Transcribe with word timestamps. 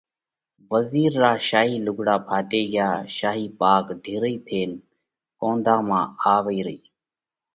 وزِير 0.71 1.11
را 1.23 1.33
شاهِي 1.47 1.75
لُوگھڙا 1.85 2.15
ڦاٽي 2.27 2.61
ڳيا، 2.71 2.89
شاهِي 3.17 3.45
پاڳ 3.59 3.85
ڍِرئِي 4.03 4.35
ٿينَ 4.47 4.69
ڪونڌا 5.39 5.75
مانه 5.87 6.07
آوئِي 6.33 6.59
رئِي۔ 6.65 6.79